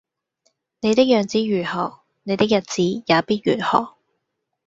[0.79, 3.97] 你的樣子如何，你的日子也必如何